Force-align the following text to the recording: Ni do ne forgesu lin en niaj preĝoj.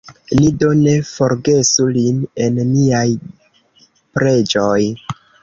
Ni 0.37 0.47
do 0.61 0.69
ne 0.77 0.93
forgesu 1.09 1.85
lin 1.99 2.23
en 2.47 2.57
niaj 2.71 3.05
preĝoj. 4.17 4.81